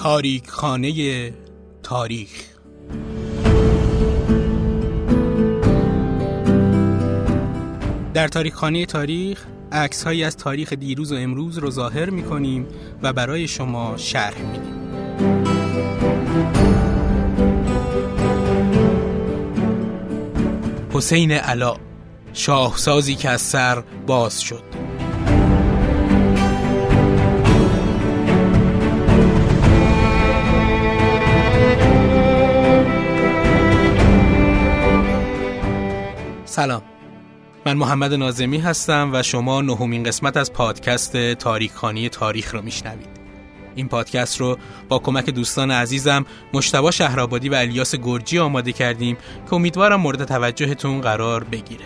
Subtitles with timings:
[0.00, 1.32] تاریک خانه
[1.82, 2.28] تاریخ.
[8.14, 12.66] در تاریک خانه تاریخ عکس هایی از تاریخ دیروز و امروز رو ظاهر می کنیم
[13.02, 14.74] و برای شما شرح میدیم.
[20.92, 21.76] حسین علا
[22.32, 24.69] شاهسازی که از سر باز شد.
[36.50, 36.82] سلام.
[37.66, 43.08] من محمد نازمی هستم و شما نهمین قسمت از پادکست تاریخانی تاریخ رو میشنوید.
[43.74, 44.58] این پادکست رو
[44.88, 51.00] با کمک دوستان عزیزم مشتبا شهرآبادی و الیاس گرجی آماده کردیم که امیدوارم مورد توجهتون
[51.00, 51.84] قرار بگیره.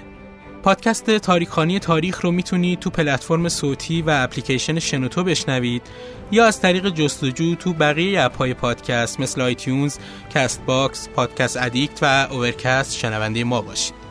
[0.62, 5.82] پادکست تاریخانی تاریخ رو می‌تونید تو پلتفرم صوتی و اپلیکیشن شنوتو بشنوید
[6.30, 9.98] یا از طریق جستجو تو بقیه اپهای پادکست مثل آیتیونز،
[10.34, 14.03] Castbox، Podcast Addict و Overcast شنونده ما باشید.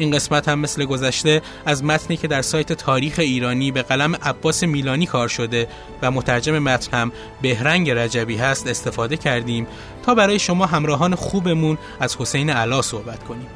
[0.00, 4.62] این قسمت هم مثل گذشته از متنی که در سایت تاریخ ایرانی به قلم عباس
[4.62, 5.68] میلانی کار شده
[6.02, 9.66] و مترجم متن هم بهرنگ رجبی هست استفاده کردیم
[10.02, 13.46] تا برای شما همراهان خوبمون از حسین علا صحبت کنیم.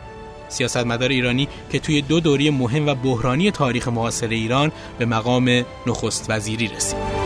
[0.49, 6.27] سیاستمدار ایرانی که توی دو دوره‌ی مهم و بحرانی تاریخ معاصر ایران به مقام نخست
[6.29, 7.24] وزیری رسید.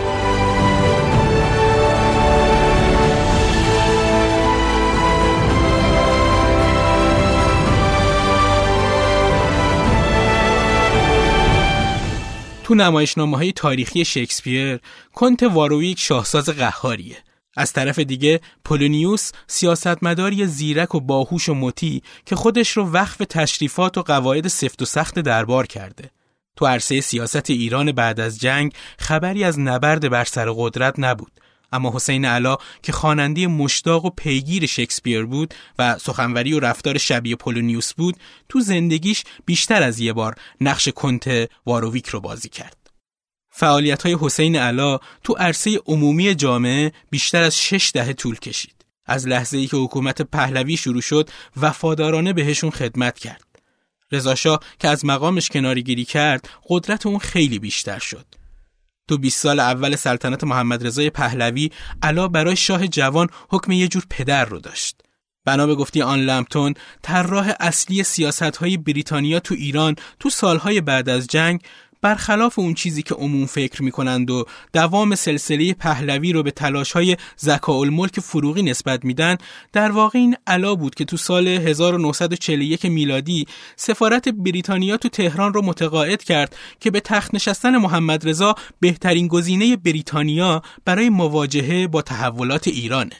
[12.69, 14.80] تو نمایشنامه های تاریخی شکسپیر
[15.14, 17.16] کنت وارویک شاهساز قهاریه.
[17.56, 23.98] از طرف دیگه پولونیوس سیاستمداری زیرک و باهوش و مطیع که خودش رو وقف تشریفات
[23.98, 26.10] و قواعد سفت و سخت دربار کرده.
[26.56, 31.41] تو عرصه سیاست ایران بعد از جنگ خبری از نبرد بر سر قدرت نبود.
[31.72, 37.37] اما حسین علا که خواننده مشتاق و پیگیر شکسپیر بود و سخنوری و رفتار شبیه
[37.37, 38.16] پولونیوس بود
[38.48, 42.76] تو زندگیش بیشتر از یه بار نقش کنت وارویک رو بازی کرد.
[43.50, 48.75] فعالیت های حسین علا تو عرصه عمومی جامعه بیشتر از شش دهه طول کشید.
[49.06, 53.44] از لحظه ای که حکومت پهلوی شروع شد وفادارانه بهشون خدمت کرد.
[54.12, 58.26] رضاشاه که از مقامش کنارگیری کرد قدرت اون خیلی بیشتر شد.
[59.08, 61.70] تو 20 سال اول سلطنت محمد رضای پهلوی
[62.02, 65.02] علا برای شاه جوان حکم یه جور پدر رو داشت.
[65.44, 71.08] بنا به گفتی آن لمپتون طراح اصلی سیاست های بریتانیا تو ایران تو سالهای بعد
[71.08, 71.60] از جنگ
[72.03, 77.16] برخلاف اون چیزی که عموم فکر می‌کنند و دوام سلسله پهلوی رو به تلاش های
[77.69, 79.36] الملک فروغی نسبت میدن
[79.72, 85.62] در واقع این علا بود که تو سال 1941 میلادی سفارت بریتانیا تو تهران رو
[85.62, 92.69] متقاعد کرد که به تخت نشستن محمد رضا بهترین گزینه بریتانیا برای مواجهه با تحولات
[92.69, 93.16] ایرانه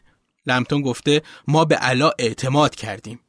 [0.47, 3.21] لمتون گفته ما به علا اعتماد کردیم.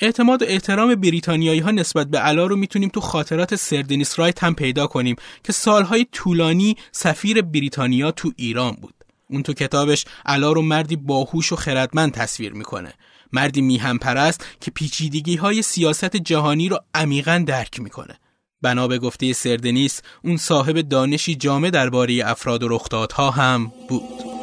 [0.00, 4.54] اعتماد و احترام بریتانیایی ها نسبت به علا رو می‌تونیم تو خاطرات سردنیس رایت هم
[4.54, 8.94] پیدا کنیم که سالهای طولانی سفیر بریتانیا تو ایران بود.
[9.30, 12.92] اون تو کتابش علا رو مردی باهوش و خردمند تصویر می‌کنه.
[13.32, 18.18] مردی میهم پرست که پیچیدگی های سیاست جهانی رو عمیقا درک می‌کنه.
[18.62, 24.38] بنا به گفته سردنیس اون صاحب دانشی جامع درباره افراد و رخدادها هم بود.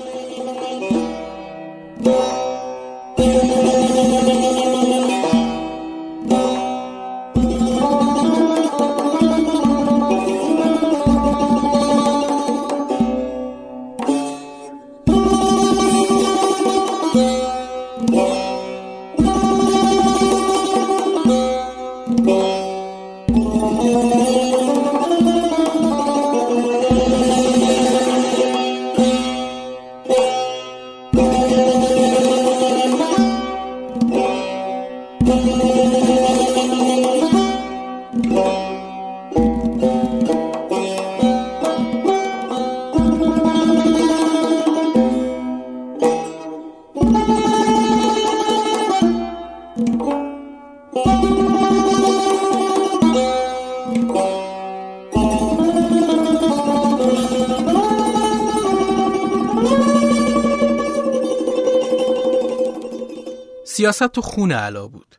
[63.76, 65.16] سیاست تو خون علا بود.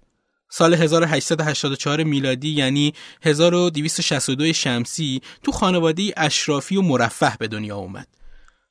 [0.48, 2.92] سال 1884 میلادی یعنی
[3.22, 8.08] 1262 شمسی تو خانواده اشرافی و مرفه به دنیا اومد.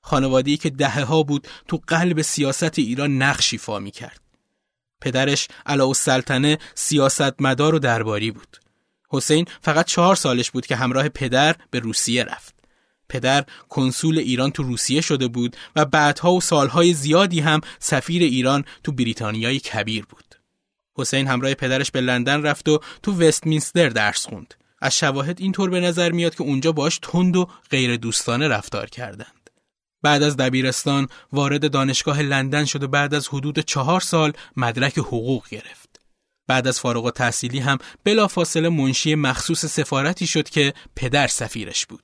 [0.01, 4.21] خانواده‌ای که دهه ها بود تو قلب سیاست ایران نقشی فا می کرد.
[5.01, 8.57] پدرش علا سلطنه سیاستمدار و درباری بود.
[9.09, 12.54] حسین فقط چهار سالش بود که همراه پدر به روسیه رفت.
[13.09, 18.65] پدر کنسول ایران تو روسیه شده بود و بعدها و سالهای زیادی هم سفیر ایران
[18.83, 20.35] تو بریتانیای کبیر بود.
[20.97, 24.53] حسین همراه پدرش به لندن رفت و تو وستمینستر درس خوند.
[24.81, 29.49] از شواهد اینطور به نظر میاد که اونجا باش تند و غیر دوستانه رفتار کردند.
[30.01, 35.49] بعد از دبیرستان وارد دانشگاه لندن شد و بعد از حدود چهار سال مدرک حقوق
[35.49, 36.01] گرفت.
[36.47, 42.03] بعد از فارغ تحصیلی هم بلافاصله منشی مخصوص سفارتی شد که پدر سفیرش بود.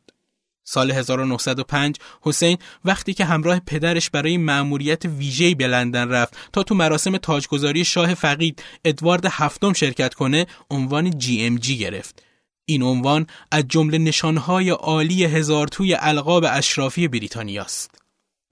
[0.63, 6.75] سال 1905 حسین وقتی که همراه پدرش برای مأموریت ویژه‌ای به لندن رفت تا تو
[6.75, 12.23] مراسم تاجگذاری شاه فقید ادوارد هفتم شرکت کنه عنوان جی ام جی گرفت
[12.65, 18.01] این عنوان از جمله نشانهای عالی هزار توی القاب اشرافی بریتانیاست.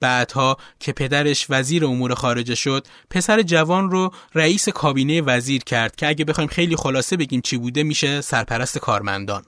[0.01, 6.07] بعدها که پدرش وزیر امور خارجه شد، پسر جوان رو رئیس کابینه وزیر کرد که
[6.07, 9.43] اگه بخوایم خیلی خلاصه بگیم چی بوده میشه سرپرست کارمندان.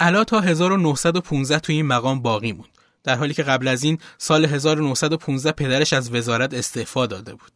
[0.00, 2.68] علا تا 1915 توی این مقام باقی موند.
[3.04, 7.52] در حالی که قبل از این سال 1915 پدرش از وزارت استعفا داده بود.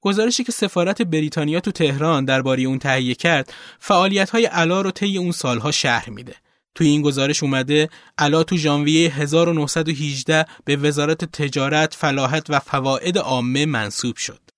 [0.00, 5.18] گزارشی که سفارت بریتانیا تو تهران درباره اون تهیه کرد فعالیت های علا رو طی
[5.18, 6.34] اون سالها شهر میده
[6.74, 7.88] توی این گزارش اومده
[8.18, 14.51] علا تو ژانویه 1918 به وزارت تجارت، فلاحت و فواید عامه منصوب شد.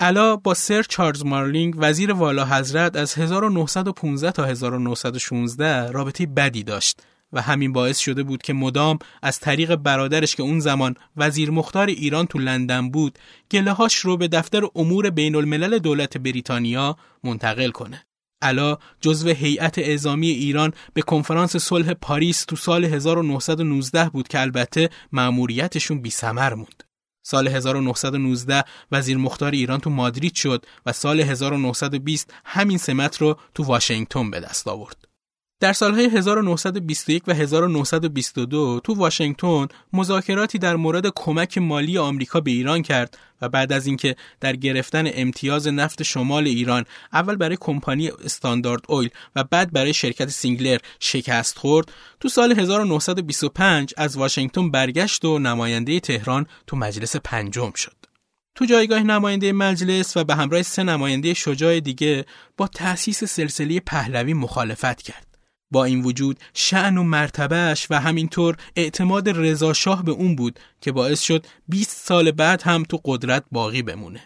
[0.00, 7.00] علا با سر چارلز مارلینگ وزیر والا حضرت از 1915 تا 1916 رابطه بدی داشت
[7.32, 11.86] و همین باعث شده بود که مدام از طریق برادرش که اون زمان وزیر مختار
[11.86, 13.18] ایران تو لندن بود
[13.50, 18.04] گلهاش رو به دفتر امور بین الملل دولت بریتانیا منتقل کنه.
[18.42, 24.90] علا جزو هیئت اعزامی ایران به کنفرانس صلح پاریس تو سال 1919 بود که البته
[25.12, 26.87] مأموریتشون بی سمر موند.
[27.30, 33.64] سال 1919 وزیر مختار ایران تو مادرید شد و سال 1920 همین سمت رو تو
[33.64, 35.07] واشنگتن به دست آورد.
[35.60, 42.82] در سالهای 1921 و 1922 تو واشنگتن مذاکراتی در مورد کمک مالی آمریکا به ایران
[42.82, 48.80] کرد و بعد از اینکه در گرفتن امتیاز نفت شمال ایران اول برای کمپانی Standard
[48.88, 55.38] Oil و بعد برای شرکت Sinclair شکست خورد تو سال 1925 از واشنگتن برگشت و
[55.38, 57.96] نماینده تهران تو مجلس پنجم شد.
[58.54, 62.26] تو جایگاه نماینده مجلس و به همراه سه نماینده شجاع دیگه
[62.56, 65.27] با تأسیس سلسله پهلوی مخالفت کرد.
[65.70, 70.92] با این وجود شأن و مرتبهش و همینطور اعتماد رضا شاه به اون بود که
[70.92, 74.20] باعث شد 20 سال بعد هم تو قدرت باقی بمونه.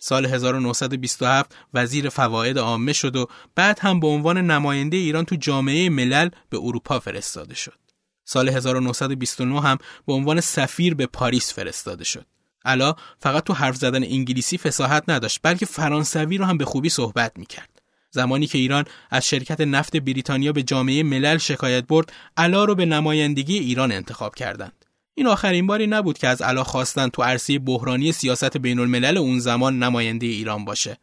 [0.00, 5.88] سال 1927 وزیر فواید عامه شد و بعد هم به عنوان نماینده ایران تو جامعه
[5.88, 7.78] ملل به اروپا فرستاده شد.
[8.24, 12.26] سال 1929 هم به عنوان سفیر به پاریس فرستاده شد.
[12.64, 17.32] علا فقط تو حرف زدن انگلیسی فساحت نداشت بلکه فرانسوی رو هم به خوبی صحبت
[17.38, 17.75] می‌کرد.
[18.16, 22.86] زمانی که ایران از شرکت نفت بریتانیا به جامعه ملل شکایت برد علا رو به
[22.86, 24.84] نمایندگی ایران انتخاب کردند.
[25.14, 29.38] این آخرین باری نبود که از علا خواستند تو عرصه بحرانی سیاست بین الملل اون
[29.38, 30.98] زمان نماینده ایران باشه.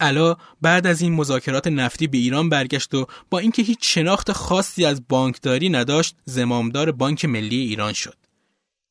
[0.00, 4.84] علا بعد از این مذاکرات نفتی به ایران برگشت و با اینکه هیچ شناخت خاصی
[4.84, 8.16] از بانکداری نداشت زمامدار بانک ملی ایران شد.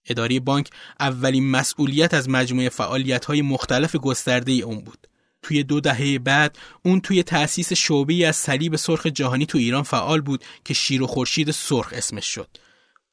[0.10, 0.70] اداره بانک
[1.00, 5.08] اولین مسئولیت از مجموعه فعالیت‌های مختلف گسترده اون بود.
[5.46, 10.22] توی دو دهه بعد اون توی تأسیس شعبه از صلیب سرخ جهانی تو ایران فعال
[10.22, 12.48] بود که شیر و خورشید سرخ اسمش شد.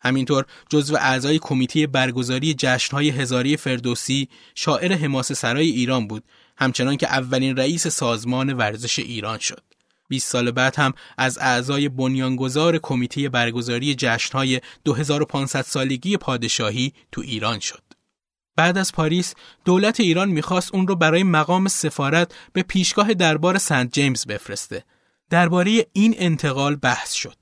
[0.00, 6.24] همینطور جزو اعضای کمیته برگزاری جشنهای هزاری فردوسی شاعر حماس سرای ایران بود
[6.56, 9.62] همچنان که اولین رئیس سازمان ورزش ایران شد.
[10.08, 17.58] 20 سال بعد هم از اعضای بنیانگذار کمیته برگزاری جشنهای 2500 سالگی پادشاهی تو ایران
[17.58, 17.82] شد.
[18.56, 23.92] بعد از پاریس دولت ایران می‌خواست اون رو برای مقام سفارت به پیشگاه دربار سنت
[23.92, 24.84] جیمز بفرسته.
[25.30, 27.36] درباره این انتقال بحث شد.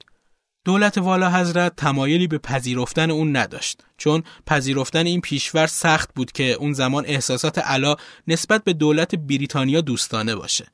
[0.65, 6.53] دولت والا حضرت تمایلی به پذیرفتن اون نداشت چون پذیرفتن این پیشور سخت بود که
[6.53, 7.97] اون زمان احساسات علا
[8.29, 10.67] نسبت به دولت بریتانیا دوستانه باشه.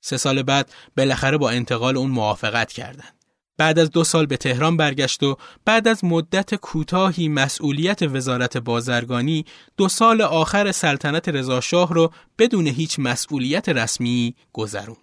[0.00, 3.13] سه سال بعد بالاخره با انتقال اون موافقت کردند.
[3.56, 9.44] بعد از دو سال به تهران برگشت و بعد از مدت کوتاهی مسئولیت وزارت بازرگانی
[9.76, 14.96] دو سال آخر سلطنت رضاشاه رو بدون هیچ مسئولیت رسمی گذرون.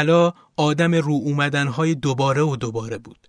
[0.00, 3.28] علا آدم رو اومدنهای دوباره و دوباره بود.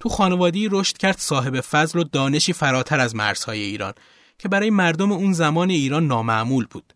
[0.00, 3.92] تو خانوادی رشد کرد صاحب فضل و دانشی فراتر از مرزهای ایران
[4.38, 6.92] که برای مردم اون زمان ایران نامعمول بود.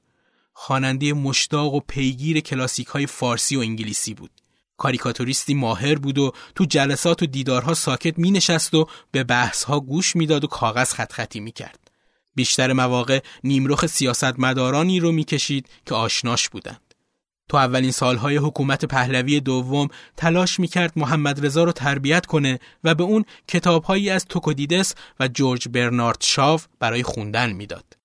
[0.53, 4.31] خواننده مشتاق و پیگیر کلاسیک های فارسی و انگلیسی بود.
[4.77, 10.17] کاریکاتوریستی ماهر بود و تو جلسات و دیدارها ساکت می نشست و به بحثها گوش
[10.17, 11.91] می‌داد و کاغذ خط خطی می کرد.
[12.35, 16.86] بیشتر مواقع نیمرخ سیاستمدارانی رو می‌کشید که آشناش بودند.
[17.49, 23.03] تو اولین سالهای حکومت پهلوی دوم تلاش می‌کرد محمد رضا رو تربیت کنه و به
[23.03, 27.97] اون کتابهایی از توکودیدس و جورج برنارد شاو برای خوندن می‌داد.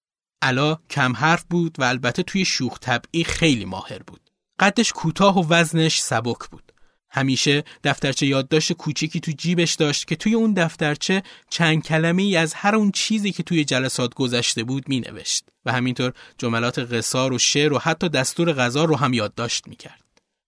[0.42, 4.22] علا کم حرف بود و البته توی شوخ طبعی خیلی ماهر بود.
[4.60, 6.71] قدش کوتاه و وزنش سبک بود.
[7.12, 12.53] همیشه دفترچه یادداشت کوچیکی تو جیبش داشت که توی اون دفترچه چند کلمه ای از
[12.53, 17.38] هر اون چیزی که توی جلسات گذشته بود می نوشت و همینطور جملات قصار و
[17.38, 20.01] شعر و حتی دستور غذا رو هم یادداشت می کرد.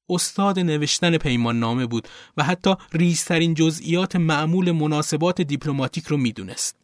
[0.10, 6.76] استاد نوشتن پیمان نامه بود و حتی ریزترین جزئیات معمول مناسبات دیپلماتیک رو می‌دونست.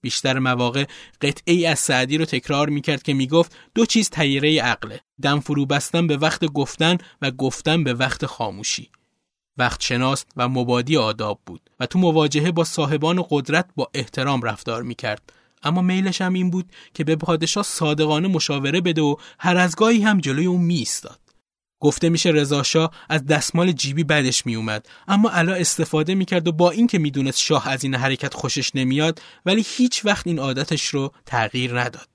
[0.00, 0.84] بیشتر مواقع
[1.20, 6.06] قطعی از سعدی رو تکرار می‌کرد که می‌گفت دو چیز تیره عقله دم فرو بستن
[6.06, 8.90] به وقت گفتن و گفتن به وقت خاموشی
[9.56, 14.82] وقت شناس و مبادی آداب بود و تو مواجهه با صاحبان قدرت با احترام رفتار
[14.82, 15.32] می‌کرد.
[15.62, 20.02] اما میلش هم این بود که به پادشاه صادقانه مشاوره بده و هر از گاهی
[20.02, 21.18] هم جلوی اون میستاد
[21.80, 26.98] گفته میشه رضا از دستمال جیبی بدش میومد اما علا استفاده می‌کرد و با اینکه
[26.98, 32.08] می‌دونست شاه از این حرکت خوشش نمیاد ولی هیچ وقت این عادتش رو تغییر نداد.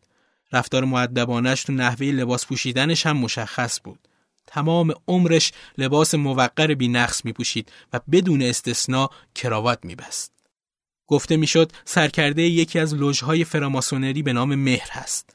[0.54, 4.00] رفتار معدبانش تو نحوه لباس پوشیدنش هم مشخص بود.
[4.48, 10.32] تمام عمرش لباس موقر بی نقص می پوشید و بدون استثنا کراوات می بست.
[11.08, 15.34] گفته می‌شد سرکرده یکی از لوژهای فراماسونری به نام مهر هست.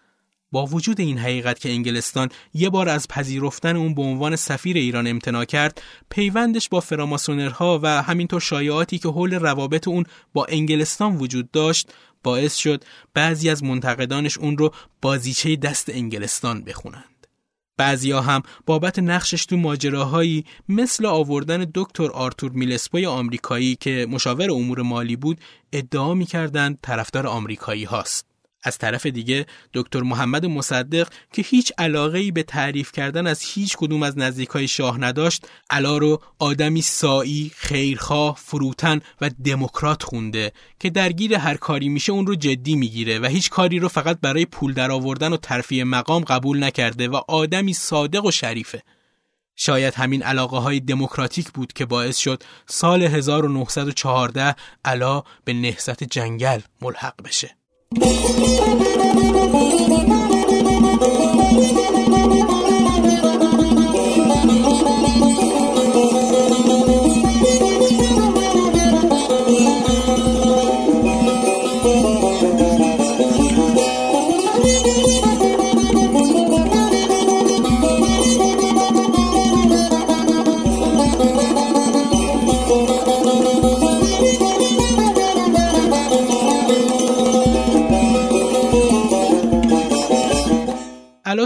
[0.53, 5.07] با وجود این حقیقت که انگلستان یه بار از پذیرفتن اون به عنوان سفیر ایران
[5.07, 11.51] امتناع کرد، پیوندش با فراماسونرها و همینطور شایعاتی که حول روابط اون با انگلستان وجود
[11.51, 11.93] داشت،
[12.23, 17.05] باعث شد بعضی از منتقدانش اون رو بازیچه دست انگلستان بخونن.
[17.83, 24.83] بعضیا هم بابت نقشش تو ماجراهایی مثل آوردن دکتر آرتور میلسپوی آمریکایی که مشاور امور
[24.83, 25.41] مالی بود
[25.73, 28.32] ادعا می‌کردند طرفدار آمریکایی هاست.
[28.63, 33.77] از طرف دیگه دکتر محمد مصدق که هیچ علاقه ای به تعریف کردن از هیچ
[33.77, 40.91] کدوم از نزدیکای شاه نداشت علا رو آدمی سایی، خیرخواه، فروتن و دموکرات خونده که
[40.91, 44.75] درگیر هر کاری میشه اون رو جدی می‌گیره و هیچ کاری رو فقط برای پول
[44.75, 48.83] درآوردن و ترفیع مقام قبول نکرده و آدمی صادق و شریفه
[49.57, 54.55] شاید همین علاقه های دموکراتیک بود که باعث شد سال 1914
[54.85, 57.62] علا به نهضت جنگل ملحق بشه.
[57.95, 60.02] Thank you.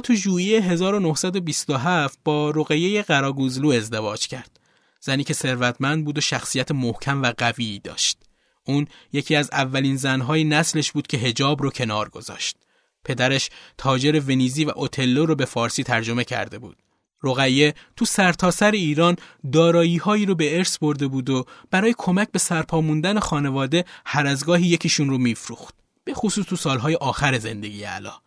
[0.01, 4.61] تو ژوئیه 1927 با رقیه قراگوزلو ازدواج کرد.
[5.01, 8.19] زنی که ثروتمند بود و شخصیت محکم و قوی داشت.
[8.65, 12.57] اون یکی از اولین زنهای نسلش بود که هجاب رو کنار گذاشت.
[13.05, 16.77] پدرش تاجر ونیزی و اوتلو رو به فارسی ترجمه کرده بود.
[17.23, 19.17] رقیه تو سرتاسر سر ایران
[19.53, 24.45] دارایی هایی رو به ارث برده بود و برای کمک به سرپاموندن خانواده هر از
[24.45, 25.75] گاهی یکیشون رو میفروخت.
[26.05, 28.21] به خصوص تو سالهای آخر زندگی علا.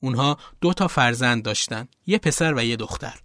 [0.00, 3.20] اونها دو تا فرزند داشتن یه پسر و یه دختر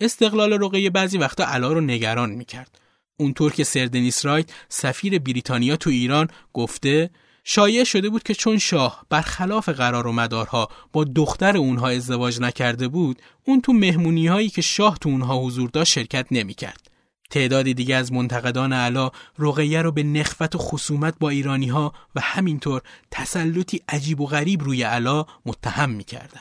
[0.00, 2.80] استقلال رقیه بعضی وقتا علا رو نگران می‌کرد
[3.16, 7.10] اونطور که سردنیس رایت سفیر بریتانیا تو ایران گفته
[7.44, 12.88] شایع شده بود که چون شاه برخلاف قرار و مدارها با دختر اونها ازدواج نکرده
[12.88, 16.95] بود اون تو مهمونی هایی که شاه تو اونها حضور داشت شرکت نمی‌کرد.
[17.30, 22.20] تعدادی دیگه از منتقدان علا رقیه رو به نخوت و خصومت با ایرانی ها و
[22.20, 26.40] همینطور تسلطی عجیب و غریب روی علا متهم می‌کردن.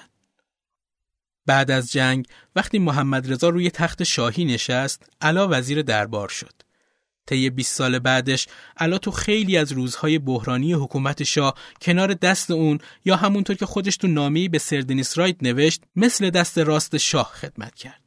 [1.45, 2.25] بعد از جنگ
[2.55, 6.53] وقتی محمد رضا روی تخت شاهی نشست علا وزیر دربار شد.
[7.25, 12.79] طی 20 سال بعدش علا تو خیلی از روزهای بحرانی حکومت شاه کنار دست اون
[13.05, 17.75] یا همونطور که خودش تو نامی به سردنیس رایت نوشت مثل دست راست شاه خدمت
[17.75, 18.04] کرد.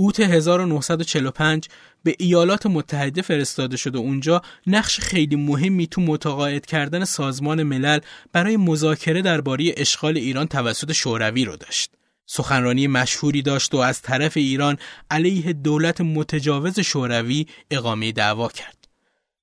[0.00, 1.68] اوت 1945
[2.04, 7.98] به ایالات متحده فرستاده شد و اونجا نقش خیلی مهمی تو متقاعد کردن سازمان ملل
[8.32, 11.90] برای مذاکره درباره اشغال ایران توسط شوروی رو داشت.
[12.26, 14.78] سخنرانی مشهوری داشت و از طرف ایران
[15.10, 18.88] علیه دولت متجاوز شوروی اقامه دعوا کرد.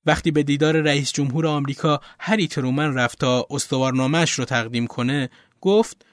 [0.05, 5.29] وقتی به دیدار رئیس جمهور آمریکا هری ترومن رفت تا استوارنامهش رو تقدیم کنه
[5.61, 6.05] گفت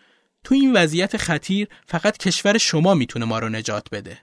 [0.45, 4.19] تو این وضعیت خطیر فقط کشور شما می‌تونه ما رو نجات بده.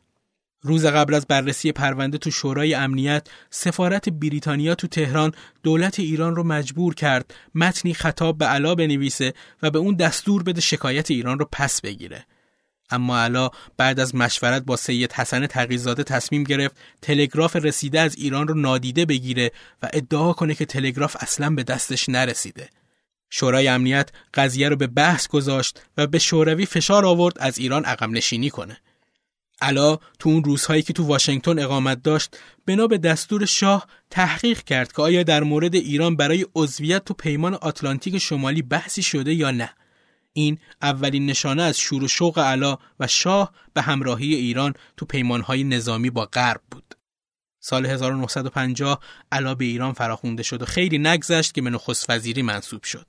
[0.62, 5.32] روز قبل از بررسی پرونده تو شورای امنیت سفارت بریتانیا تو تهران
[5.63, 10.62] دولت ایران رو مجبور کرد متنی خطاب به علا بنویسه و به اون دستور بده
[10.62, 12.25] شکایت ایران رو پس بگیره.
[12.92, 18.48] اما علا بعد از مشورت با سید حسن تقیزاده تصمیم گرفت تلگراف رسیده از ایران
[18.48, 19.51] رو نادیده بگیره
[19.84, 22.70] و ادعا کنه که تلگراف اصلا به دستش نرسیده.
[23.30, 28.10] شورای امنیت قضیه رو به بحث گذاشت و به شوروی فشار آورد از ایران عقب
[28.10, 28.78] نشینی کنه.
[29.62, 34.92] علا تو اون روزهایی که تو واشنگتن اقامت داشت بنا به دستور شاه تحقیق کرد
[34.92, 39.70] که آیا در مورد ایران برای عضویت تو پیمان آتلانتیک شمالی بحثی شده یا نه.
[40.34, 45.63] این اولین نشانه از شور و شوق علا و شاه به همراهی ایران تو پیمانهای
[45.63, 46.96] نظامی با غرب بود.
[47.60, 49.00] سال 1950
[49.32, 53.06] علا به ایران فراخونده شد و خیلی نگذشت که به نخست وزیری منصوب شد.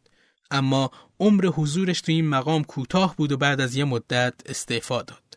[0.50, 0.90] اما
[1.20, 5.29] عمر حضورش تو این مقام کوتاه بود و بعد از یه مدت استعفا داد.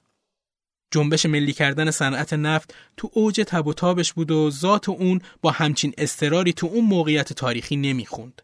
[0.94, 5.52] جنبش ملی کردن صنعت نفت تو اوج تب و تابش بود و ذات اون با
[5.52, 8.42] همچین استراری تو اون موقعیت تاریخی نمی‌خوند.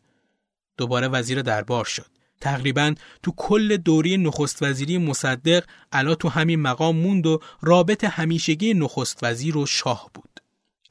[0.77, 2.05] دوباره وزیر دربار شد.
[2.41, 8.73] تقریبا تو کل دوری نخست وزیری مصدق علا تو همین مقام موند و رابط همیشگی
[8.73, 10.39] نخست وزیر و شاه بود.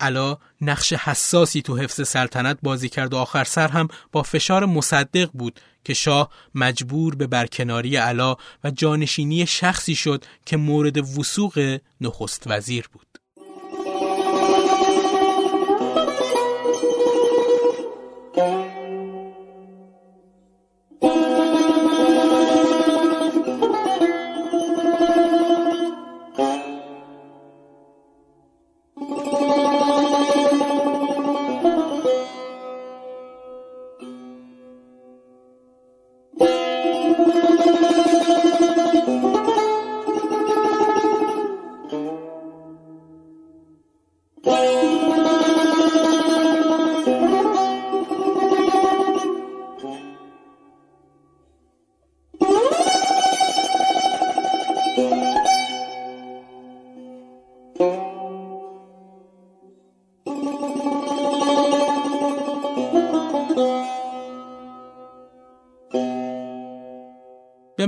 [0.00, 5.30] علا نقش حساسی تو حفظ سلطنت بازی کرد و آخر سر هم با فشار مصدق
[5.32, 12.42] بود که شاه مجبور به برکناری علا و جانشینی شخصی شد که مورد وسوق نخست
[12.46, 13.07] وزیر بود.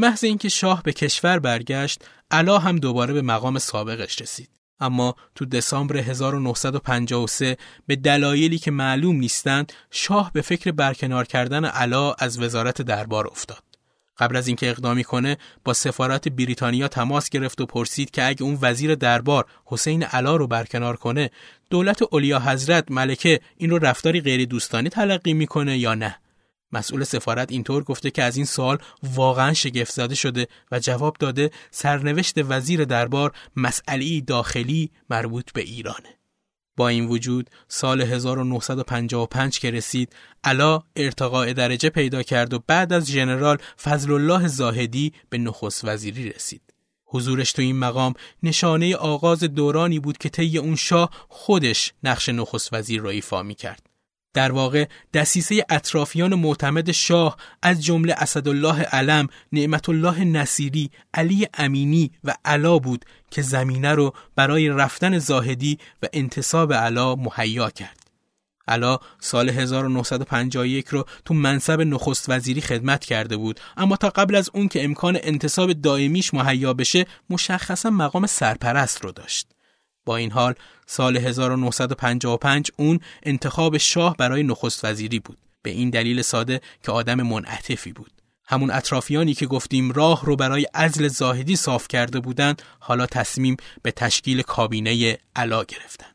[0.00, 4.48] محض اینکه شاه به کشور برگشت، علا هم دوباره به مقام سابقش رسید.
[4.80, 12.12] اما تو دسامبر 1953 به دلایلی که معلوم نیستند شاه به فکر برکنار کردن علا
[12.12, 13.62] از وزارت دربار افتاد.
[14.18, 18.58] قبل از اینکه اقدامی کنه با سفارت بریتانیا تماس گرفت و پرسید که اگه اون
[18.62, 21.30] وزیر دربار حسین علا رو برکنار کنه
[21.70, 26.16] دولت اولیا حضرت ملکه این رو رفتاری غیر دوستانی تلقی می‌کنه یا نه
[26.72, 31.50] مسئول سفارت اینطور گفته که از این سوال واقعا شگفت زده شده و جواب داده
[31.70, 36.20] سرنوشت وزیر دربار مسئله داخلی مربوط به ایرانه.
[36.76, 40.12] با این وجود سال 1955 که رسید
[40.44, 46.32] علا ارتقاء درجه پیدا کرد و بعد از ژنرال فضل الله زاهدی به نخست وزیری
[46.32, 46.62] رسید.
[47.04, 52.72] حضورش تو این مقام نشانه آغاز دورانی بود که طی اون شاه خودش نقش نخست
[52.72, 53.89] وزیر را ایفا می کرد.
[54.34, 62.10] در واقع دسیسه اطرافیان معتمد شاه از جمله اسدالله علم، نعمت الله نصیری، علی امینی
[62.24, 68.00] و علا بود که زمینه رو برای رفتن زاهدی و انتصاب علا مهیا کرد.
[68.68, 74.50] علا سال 1951 رو تو منصب نخست وزیری خدمت کرده بود اما تا قبل از
[74.54, 79.48] اون که امکان انتصاب دائمیش مهیا بشه مشخصا مقام سرپرست رو داشت.
[80.10, 80.54] با این حال
[80.86, 85.38] سال 1955 اون انتخاب شاه برای نخست وزیری بود.
[85.62, 88.10] به این دلیل ساده که آدم منعطفی بود.
[88.44, 93.90] همون اطرافیانی که گفتیم راه رو برای عزل زاهدی صاف کرده بودند حالا تصمیم به
[93.90, 96.10] تشکیل کابینه علا گرفتن.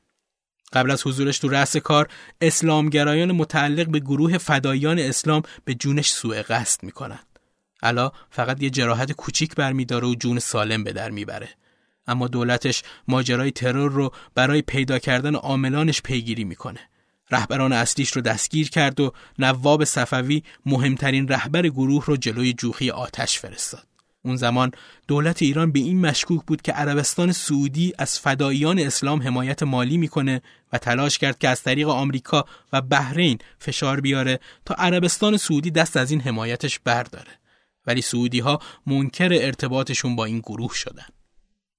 [0.73, 2.08] قبل از حضورش تو رأس کار
[2.41, 7.39] اسلامگرایان متعلق به گروه فدایان اسلام به جونش سوء قصد می‌کنند.
[7.84, 11.49] علا فقط یه جراحت کوچیک برمیداره و جون سالم به در می‌بره.
[12.07, 16.79] اما دولتش ماجرای ترور رو برای پیدا کردن عاملانش پیگیری می‌کنه.
[17.31, 23.39] رهبران اصلیش رو دستگیر کرد و نواب صفوی مهمترین رهبر گروه رو جلوی جوخی آتش
[23.39, 23.87] فرستاد.
[24.25, 24.71] اون زمان
[25.07, 30.41] دولت ایران به این مشکوک بود که عربستان سعودی از فداییان اسلام حمایت مالی می‌کنه
[30.73, 35.97] و تلاش کرد که از طریق آمریکا و بحرین فشار بیاره تا عربستان سعودی دست
[35.97, 37.31] از این حمایتش برداره.
[37.87, 41.05] ولی سعودی ها منکر ارتباطشون با این گروه شدن.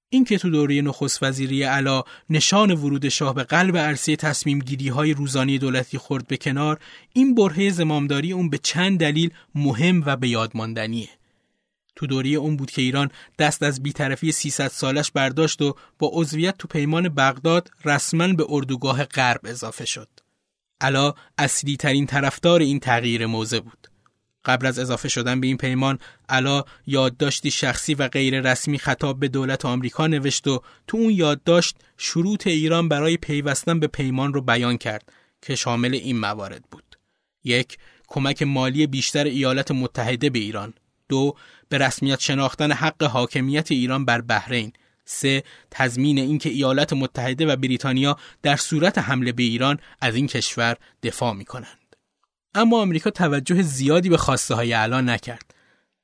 [0.09, 4.89] این که تو دوره نخست وزیری علا نشان ورود شاه به قلب عرصه تصمیم گیری
[4.89, 6.79] های روزانی دولتی خورد به کنار
[7.13, 11.09] این برهه زمامداری اون به چند دلیل مهم و به یاد ماندنیه.
[11.95, 16.57] تو دوره اون بود که ایران دست از بیطرفی 300 سالش برداشت و با عضویت
[16.57, 20.09] تو پیمان بغداد رسما به اردوگاه غرب اضافه شد.
[20.81, 23.87] علا اصلی ترین طرفدار این تغییر موضع بود.
[24.47, 29.27] قبل از اضافه شدن به این پیمان علا یادداشتی شخصی و غیر رسمی خطاب به
[29.27, 34.77] دولت آمریکا نوشت و تو اون یادداشت شروط ایران برای پیوستن به پیمان رو بیان
[34.77, 36.97] کرد که شامل این موارد بود.
[37.43, 40.73] یک کمک مالی بیشتر ایالات متحده به ایران.
[41.09, 41.35] دو
[41.69, 44.73] به رسمیت شناختن حق حاکمیت ایران بر بحرین.
[45.05, 50.77] سه تضمین اینکه ایالات متحده و بریتانیا در صورت حمله به ایران از این کشور
[51.03, 51.76] دفاع می کنند.
[52.53, 55.53] اما آمریکا توجه زیادی به خواسته های الان نکرد.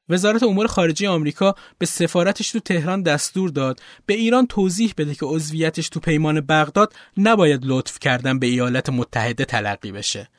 [0.10, 5.26] وزارت امور خارجه آمریکا به سفارتش تو تهران دستور داد به ایران توضیح بده که
[5.26, 10.30] عضویتش تو پیمان بغداد نباید لطف کردن به ایالات متحده تلقی بشه.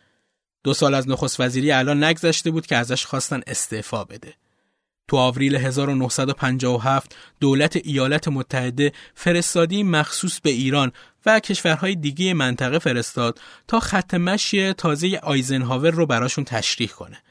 [0.65, 4.35] دو سال از نخست وزیری الان نگذشته بود که ازش خواستن استعفا بده.
[5.09, 10.93] تو آوریل 1957 دولت ایالات متحده فرستادی مخصوص به ایران
[11.27, 17.23] و کشورهای دیگه منطقه فرستاد تا خط مشی تازه آیزنهاور رو براشون تشریح کنه.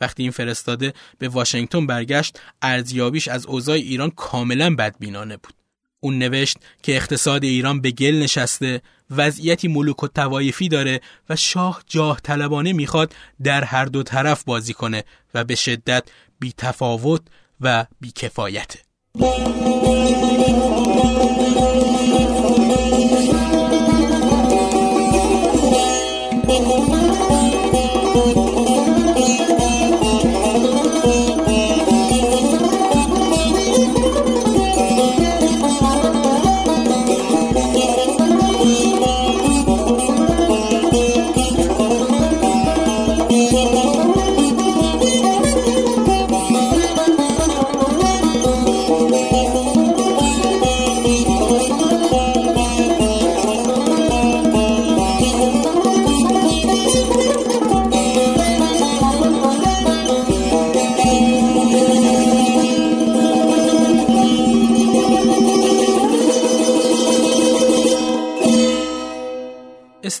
[0.00, 5.54] وقتی این فرستاده به واشنگتن برگشت ارزیابیش از اوضاع ایران کاملا بدبینانه بود.
[6.00, 11.82] اون نوشت که اقتصاد ایران به گل نشسته، وضعیتی ملوک و توایفی داره و شاه
[11.86, 16.04] جاه طلبانه می‌خواد در هر دو طرف بازی کنه و به شدت
[16.42, 17.22] بی تفاوت
[17.60, 18.12] و بی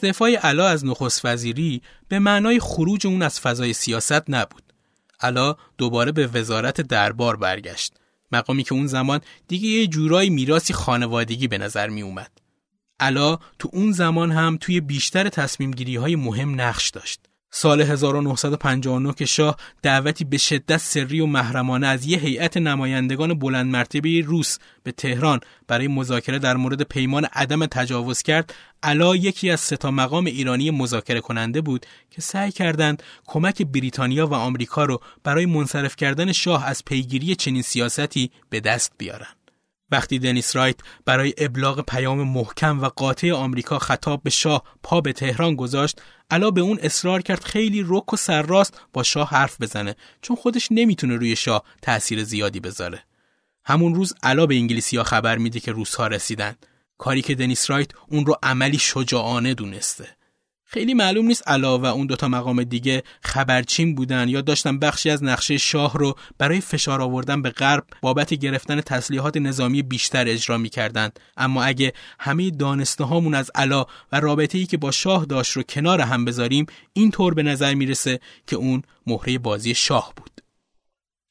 [0.02, 4.62] استعفای علا از نخست وزیری به معنای خروج اون از فضای سیاست نبود.
[5.20, 7.92] علا دوباره به وزارت دربار برگشت.
[8.32, 12.30] مقامی که اون زمان دیگه یه جورایی میراسی خانوادگی به نظر می اومد.
[13.00, 17.20] علا تو اون زمان هم توی بیشتر تصمیم گیری های مهم نقش داشت.
[17.54, 23.72] سال 1959 که شاه دعوتی به شدت سری و محرمانه از یه هیئت نمایندگان بلند
[23.72, 29.60] مرتبه روس به تهران برای مذاکره در مورد پیمان عدم تجاوز کرد علا یکی از
[29.60, 35.46] ستا مقام ایرانی مذاکره کننده بود که سعی کردند کمک بریتانیا و آمریکا رو برای
[35.46, 39.41] منصرف کردن شاه از پیگیری چنین سیاستی به دست بیارن.
[39.92, 45.12] وقتی دنیس رایت برای ابلاغ پیام محکم و قاطع آمریکا خطاب به شاه پا به
[45.12, 49.96] تهران گذاشت علا به اون اصرار کرد خیلی رک و سرراست با شاه حرف بزنه
[50.22, 53.04] چون خودش نمی‌تونه روی شاه تأثیر زیادی بذاره.
[53.64, 56.54] همون روز علا به انگلیسی ها خبر میده که روزها رسیدن.
[56.98, 60.16] کاری که دنیس رایت اون رو عملی شجاعانه دونسته.
[60.72, 65.58] خیلی معلوم نیست علاوه اون دوتا مقام دیگه خبرچین بودن یا داشتن بخشی از نقشه
[65.58, 71.20] شاه رو برای فشار آوردن به غرب بابت گرفتن تسلیحات نظامی بیشتر اجرا می‌کردند.
[71.36, 75.62] اما اگه همه دانسته هامون از علا و رابطه ای که با شاه داشت رو
[75.62, 80.40] کنار هم بذاریم این طور به نظر می‌رسه که اون مهره بازی شاه بود.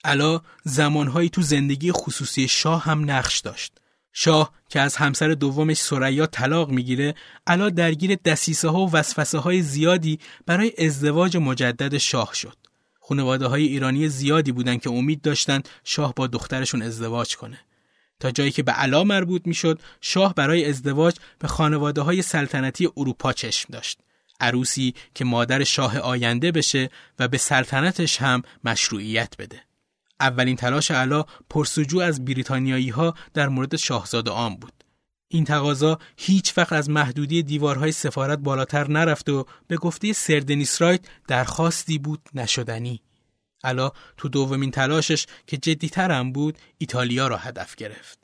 [0.03, 3.80] علا زمانهایی تو زندگی خصوصی شاه هم نقش داشت.
[4.13, 7.15] شاه که از همسر دومش سریا طلاق می‌گیره
[7.47, 12.57] علا درگیر دسیسه ها و وسوسه های زیادی برای ازدواج مجدد شاه شد.
[12.99, 17.59] خانواده های ایرانی زیادی بودن که امید داشتند شاه با دخترشون ازدواج کنه.
[18.19, 23.33] تا جایی که به علا مربوط می‌شد شاه برای ازدواج به خانواده های سلطنتی اروپا
[23.33, 23.99] چشم داشت.
[24.39, 29.61] عروسی که مادر شاه آینده بشه و به سلطنتش هم مشروعیت بده.
[30.21, 34.73] اولین تلاش علا پرسجو از بریتانیایی ها در مورد شاهزاده آم بود.
[35.27, 41.01] این تقاضا هیچ وقت از محدودی دیوارهای سفارت بالاتر نرفت و به گفته سردنیس رایت
[41.27, 43.01] درخواستی بود نشدنی.
[43.63, 48.19] علا تو دومین تلاشش که جدیتر هم بود ایتالیا را هدف گرفت.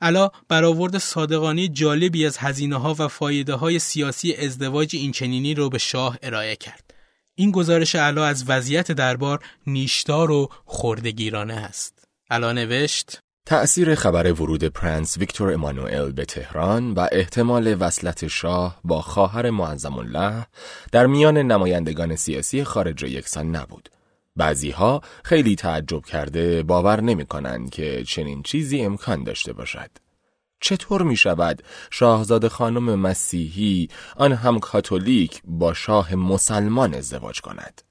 [0.00, 5.78] علا برآورد صادقانه جالبی از هزینه ها و فایده های سیاسی ازدواج اینچنینی رو به
[5.78, 6.97] شاه ارائه کرد.
[7.40, 12.04] این گزارش علا از وضعیت دربار نیشدار و خردگیرانه است.
[12.30, 19.02] علا نوشت تأثیر خبر ورود پرنس ویکتور امانوئل به تهران و احتمال وصلت شاه با
[19.02, 20.46] خواهر معظم الله
[20.92, 23.88] در میان نمایندگان سیاسی خارج یکسان نبود.
[24.36, 29.90] بعضیها خیلی تعجب کرده باور نمی کنند که چنین چیزی امکان داشته باشد.
[30.60, 37.82] چطور می شود شاهزاده خانم مسیحی آن هم کاتولیک با شاه مسلمان ازدواج کند؟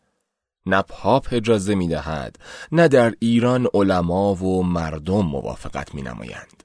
[0.65, 2.39] نه پاپ اجازه می دهد
[2.71, 6.63] نه در ایران علما و مردم موافقت می نمایند.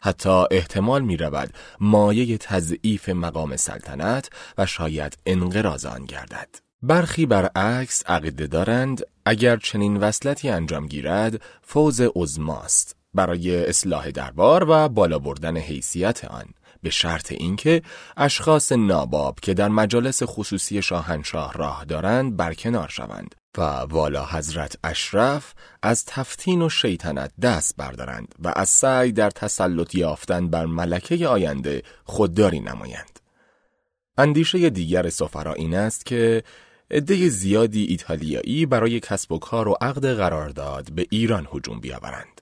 [0.00, 6.48] حتی احتمال می رود مایه تضعیف مقام سلطنت و شاید انقراض آن گردد.
[6.82, 14.88] برخی برعکس عقیده دارند اگر چنین وصلتی انجام گیرد فوز عزماست برای اصلاح دربار و
[14.88, 16.44] بالا بردن حیثیت آن
[16.82, 17.82] به شرط اینکه
[18.16, 25.54] اشخاص ناباب که در مجالس خصوصی شاهنشاه راه دارند برکنار شوند و والا حضرت اشرف
[25.82, 31.82] از تفتین و شیطنت دست بردارند و از سعی در تسلط یافتن بر ملکه آینده
[32.04, 33.20] خودداری نمایند.
[34.18, 36.42] اندیشه دیگر سفرا این است که
[36.90, 42.35] عده زیادی ایتالیایی برای کسب و کار و عقد قرارداد به ایران هجوم بیاورند.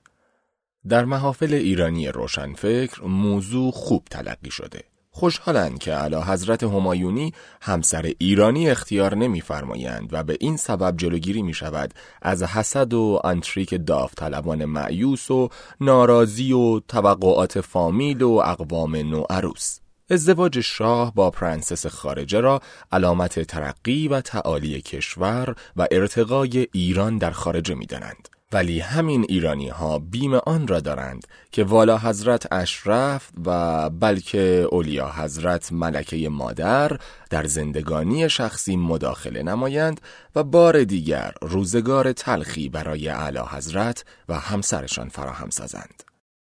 [0.89, 4.83] در محافل ایرانی روشنفکر موضوع خوب تلقی شده.
[5.11, 11.93] خوشحالند که اعلیحضرت همایونی همسر ایرانی اختیار نمیفرمایند و به این سبب جلوگیری می شود
[12.21, 15.49] از حسد و انتریک داوطلبان مأیوس و
[15.81, 19.79] ناراضی و توقعات فامیل و اقوام نوعروس.
[20.09, 27.31] ازدواج شاه با پرنسس خارجه را علامت ترقی و تعالی کشور و ارتقای ایران در
[27.31, 28.34] خارجه می دانند.
[28.53, 35.71] ولی همین ایرانی ها بیم آن را دارند که والا حضرت اشرف و بلکه علیاحضرت
[35.71, 40.01] ملکه مادر در زندگانی شخصی مداخله نمایند
[40.35, 46.03] و بار دیگر روزگار تلخی برای اعلی حضرت و همسرشان فراهم سازند.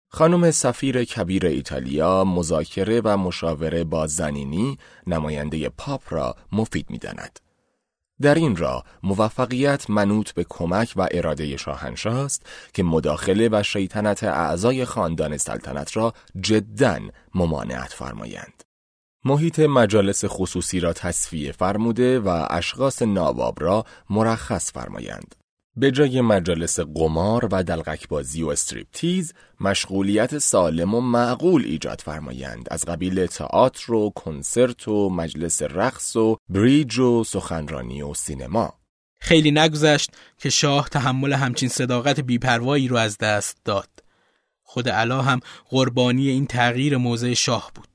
[0.09, 7.46] خانم سفیر کبیر ایتالیا مذاکره و مشاوره با زنینی نماینده پاپ را مفید می‌داند.
[8.23, 14.25] در این راه موفقیت منوط به کمک و اراده شاهنشاه است که مداخله و شیطنت
[14.25, 16.99] اعضای خاندان سلطنت را جدا
[17.35, 18.63] ممانعت فرمایند.
[19.25, 25.35] محیط مجالس خصوصی را تصفیه فرموده و اشخاص نواب را مرخص فرمایند.
[25.77, 32.69] به جای مجالس قمار و دلغکبازی و استریپتیز مشغولیت سالم و معقول ایجاد فرمایند.
[32.71, 38.75] از قبیل تئاتر و کنسرت و مجلس رقص و بریج و سخنرانی و سینما.
[39.21, 43.89] خیلی نگذشت که شاه تحمل همچین صداقت بیپروایی رو از دست داد.
[44.63, 47.89] خود علا هم قربانی این تغییر موضع شاه بود.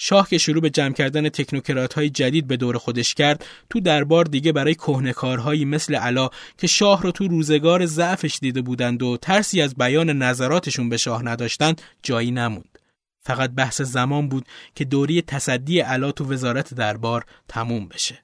[0.00, 4.24] شاه که شروع به جمع کردن تکنوکرات های جدید به دور خودش کرد تو دربار
[4.24, 9.62] دیگه برای کهنکارهایی مثل علا که شاه رو تو روزگار ضعفش دیده بودند و ترسی
[9.62, 12.78] از بیان نظراتشون به شاه نداشتند جایی نموند.
[13.20, 18.18] فقط بحث زمان بود که دوری تصدی علا تو وزارت دربار تموم بشه.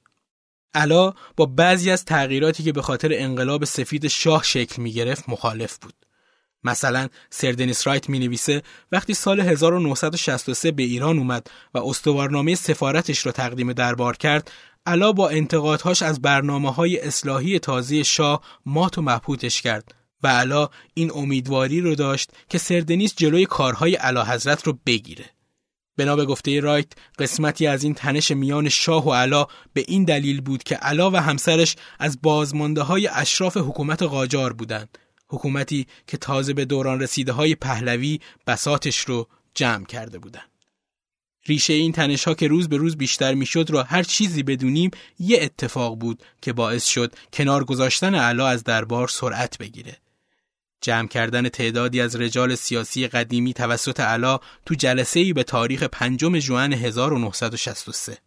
[0.75, 5.79] علا با بعضی از تغییراتی که به خاطر انقلاب سفید شاه شکل می گرفت مخالف
[5.79, 6.04] بود.
[6.65, 13.33] مثلا سردنیس رایت می نویسه وقتی سال 1963 به ایران اومد و استوارنامه سفارتش را
[13.33, 14.51] تقدیم دربار کرد
[14.87, 20.69] علا با انتقادهاش از برنامه های اصلاحی تازه شاه مات و مبهوتش کرد و علا
[20.95, 25.25] این امیدواری رو داشت که سردنیس جلوی کارهای علا حضرت رو بگیره.
[25.97, 30.41] بنا به گفته رایت قسمتی از این تنش میان شاه و علا به این دلیل
[30.41, 34.99] بود که علا و همسرش از بازمانده های اشراف حکومت قاجار بودند
[35.35, 40.43] حکومتی که تازه به دوران رسیده های پهلوی بساتش رو جمع کرده بودن.
[41.47, 45.39] ریشه این تنش ها که روز به روز بیشتر می‌شد را هر چیزی بدونیم یه
[45.43, 49.97] اتفاق بود که باعث شد کنار گذاشتن علا از دربار سرعت بگیره.
[50.81, 56.39] جمع کردن تعدادی از رجال سیاسی قدیمی توسط علا تو جلسه ای به تاریخ پنجم
[56.39, 58.19] جوان 1963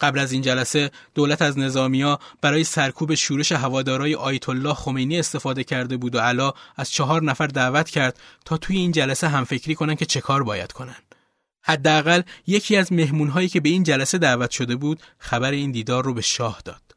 [0.00, 5.64] قبل از این جلسه دولت از نظامیا برای سرکوب شورش هوادارای آیت الله خمینی استفاده
[5.64, 9.74] کرده بود و علا از چهار نفر دعوت کرد تا توی این جلسه هم فکری
[9.74, 10.96] کنن که چه کار باید کنن.
[11.62, 16.14] حداقل یکی از مهمونهایی که به این جلسه دعوت شده بود خبر این دیدار رو
[16.14, 16.89] به شاه داد.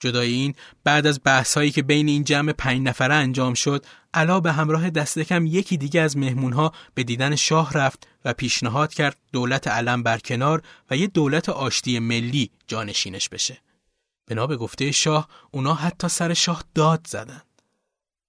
[0.00, 0.54] جدای این
[0.84, 5.18] بعد از بحثایی که بین این جمع پنج نفره انجام شد علا به همراه دست
[5.18, 10.62] کم یکی دیگه از مهمونها به دیدن شاه رفت و پیشنهاد کرد دولت علم برکنار
[10.90, 13.58] و یه دولت آشتی ملی جانشینش بشه.
[14.26, 17.42] بنا به گفته شاه اونا حتی سر شاه داد زدن.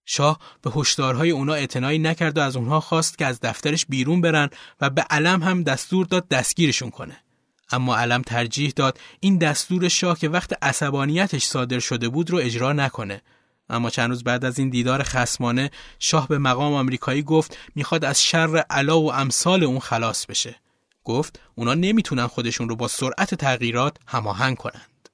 [0.05, 4.49] شاه به هشدارهای اونا اعتنایی نکرد و از اونها خواست که از دفترش بیرون برن
[4.81, 7.23] و به علم هم دستور داد دستگیرشون کنه.
[7.71, 12.73] اما علم ترجیح داد این دستور شاه که وقت عصبانیتش صادر شده بود رو اجرا
[12.73, 13.21] نکنه.
[13.69, 18.23] اما چند روز بعد از این دیدار خسمانه شاه به مقام آمریکایی گفت می‌خواد از
[18.23, 20.55] شر علا و امثال اون خلاص بشه.
[21.03, 25.09] گفت اونا نمی‌تونن خودشون رو با سرعت تغییرات هماهنگ کنند.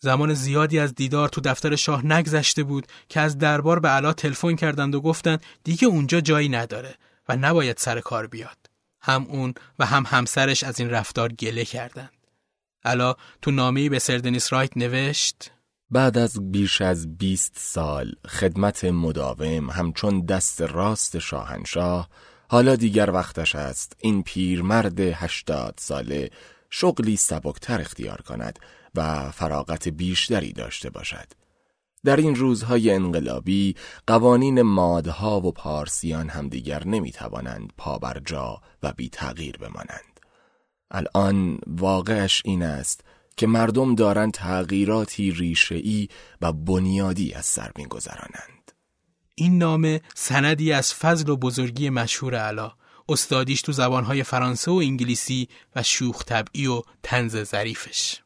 [0.00, 4.56] زمان زیادی از دیدار تو دفتر شاه نگذشته بود که از دربار به علا تلفن
[4.56, 6.94] کردند و گفتند دیگه اونجا جایی نداره
[7.28, 8.67] و نباید سر کار بیاد.
[9.00, 12.10] هم اون و هم همسرش از این رفتار گله کردند.
[12.84, 15.50] الا تو نامه‌ای به سردنیس رایت نوشت
[15.90, 22.08] بعد از بیش از 20 سال خدمت مداوم همچون دست راست شاهنشاه
[22.48, 26.30] حالا دیگر وقتش است این پیرمرد هشتاد ساله
[26.70, 28.58] شغلی سبکتر اختیار کند
[28.94, 31.26] و فراغت بیشتری داشته باشد.
[32.08, 33.74] در این روزهای انقلابی
[34.06, 40.20] قوانین مادها و پارسیان هم دیگر نمی توانند پا بر جا و بی تغییر بمانند.
[40.90, 43.04] الان واقعش این است
[43.36, 46.08] که مردم دارند تغییراتی ریشه‌ای
[46.40, 48.72] و بنیادی از سر میگذرانند.
[49.34, 52.72] این نامه سندی از فضل و بزرگی مشهور علا
[53.08, 58.22] استادیش تو زبانهای فرانسه و انگلیسی و شوخ طبعی و تنز ظریفش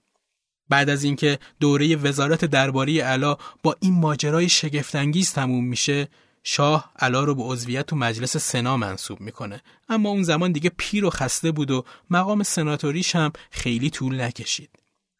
[0.73, 6.09] بعد از اینکه دوره وزارت درباری علا با این ماجرای شگفتانگیز تموم میشه
[6.43, 9.63] شاه علا رو به عضویت تو مجلس سنا منصوب می‌کنه.
[9.89, 14.71] اما اون زمان دیگه پیر و خسته بود و مقام سناتوریش هم خیلی طول نکشید.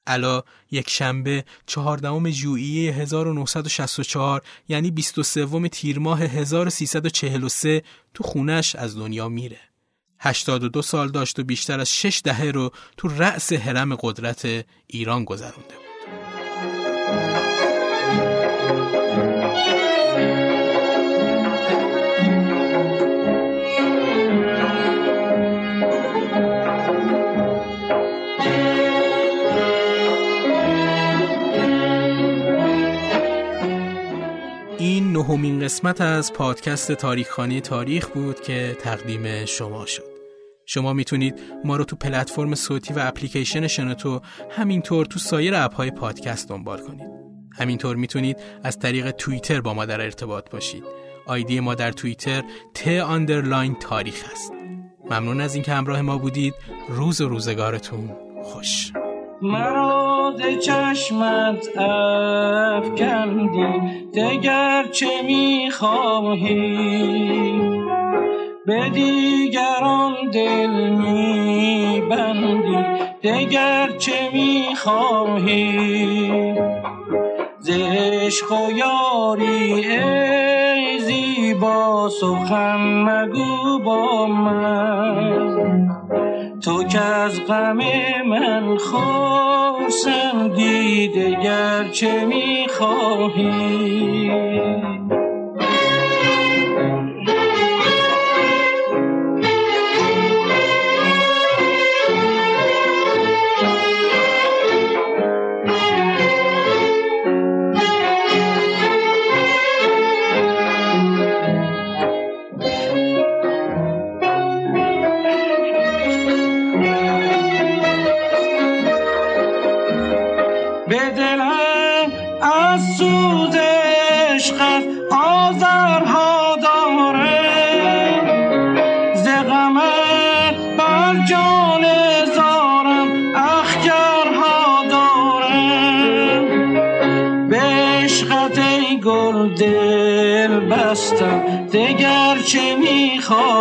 [0.07, 7.83] علا یک شنبه چهاردهم ژوئیه 1964 یعنی 23 تیر ماه 1343
[8.15, 9.72] تو خونش از دنیا میره.
[10.25, 15.75] 82 سال داشت و بیشتر از 6 دهه رو تو رأس حرم قدرت ایران گذرونده
[15.75, 15.83] بود.
[34.79, 40.12] این نهمین قسمت از پادکست تاریخخانی تاریخ بود که تقدیم شما شد.
[40.75, 46.49] شما می‌تونید ما رو تو پلتفرم صوتی و اپلیکیشن شنوتو همینطور تو سایر اپهای پادکست
[46.49, 47.09] دنبال کنید.
[47.59, 50.85] همینطور می‌تونید از طریق توییتر با ما در ارتباط باشید.
[51.27, 52.43] آیدی ما در توییتر
[52.75, 54.53] T underline تاریخ است.
[55.11, 56.55] ممنون از اینکه همراه ما بودید.
[56.89, 58.11] روز و روزگارتون
[58.43, 58.93] خوش.
[59.43, 61.79] مرا چشمت
[62.77, 63.81] افکندی
[64.15, 66.63] دگر چه می‌خواهی
[68.67, 72.77] به دیگران دل میبندی
[73.23, 75.73] دگر چه می‌خواهی؟
[77.59, 85.89] زشق و یاری ای زیبا سخن مگو با من.
[86.65, 87.81] تو که از غم
[88.27, 90.29] من خورسندی
[91.09, 93.53] دگر چه می‌خواهی؟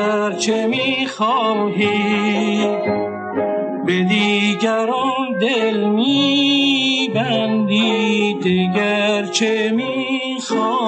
[0.01, 1.87] افکندی دگر چه می‌خواهی
[3.85, 7.53] به دیگران دل میبندی
[8.33, 10.81] دگر چه می‌خواهی.